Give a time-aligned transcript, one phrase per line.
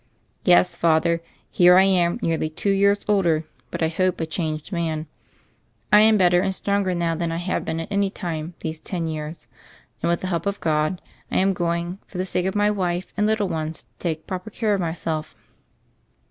[0.43, 1.21] "Yes, Father,
[1.51, 5.05] here I am nearly two years older, but I hope a changed man.
[5.93, 9.47] I am better and stronger now than I have been any time these ten years,
[10.01, 13.13] and with the help of God I am going, for the sake of my wife
[13.15, 15.37] and little ones, to take proper care of myself."